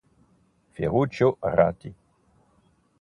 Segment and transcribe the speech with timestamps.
[0.71, 1.93] Ferruccio Ratti